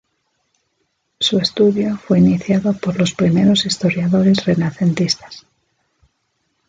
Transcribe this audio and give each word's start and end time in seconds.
Su 1.19 1.37
estudio 1.37 1.95
fue 1.95 2.17
iniciado 2.17 2.73
por 2.73 2.97
los 2.97 3.13
primeros 3.13 3.67
historiadores 3.67 4.43
renacentistas. 4.45 5.45